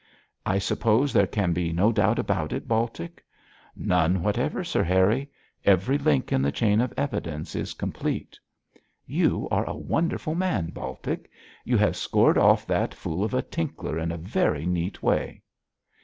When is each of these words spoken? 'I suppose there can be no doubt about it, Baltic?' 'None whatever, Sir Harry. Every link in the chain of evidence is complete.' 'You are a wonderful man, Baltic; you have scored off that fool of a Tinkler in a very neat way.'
'I 0.47 0.57
suppose 0.57 1.13
there 1.13 1.27
can 1.27 1.53
be 1.53 1.71
no 1.71 1.91
doubt 1.91 2.17
about 2.17 2.51
it, 2.53 2.67
Baltic?' 2.67 3.23
'None 3.75 4.23
whatever, 4.23 4.63
Sir 4.63 4.81
Harry. 4.81 5.29
Every 5.63 5.99
link 5.99 6.31
in 6.31 6.41
the 6.41 6.51
chain 6.51 6.81
of 6.81 6.91
evidence 6.97 7.55
is 7.55 7.75
complete.' 7.75 8.39
'You 9.05 9.47
are 9.51 9.63
a 9.69 9.75
wonderful 9.75 10.33
man, 10.33 10.71
Baltic; 10.71 11.29
you 11.63 11.77
have 11.77 11.95
scored 11.95 12.39
off 12.39 12.65
that 12.65 12.95
fool 12.95 13.23
of 13.23 13.35
a 13.35 13.43
Tinkler 13.43 13.99
in 13.99 14.11
a 14.11 14.17
very 14.17 14.65
neat 14.65 15.03
way.' 15.03 15.43